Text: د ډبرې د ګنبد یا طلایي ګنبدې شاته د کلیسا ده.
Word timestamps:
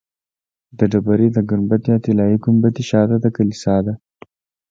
د 0.77 0.79
ډبرې 0.91 1.27
د 1.33 1.37
ګنبد 1.49 1.81
یا 1.91 1.97
طلایي 2.05 2.37
ګنبدې 2.45 2.83
شاته 2.89 3.17
د 3.23 3.25
کلیسا 3.35 3.75
ده. 3.85 3.93